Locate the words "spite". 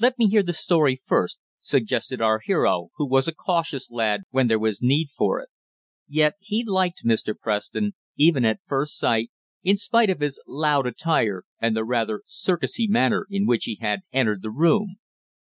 9.76-10.10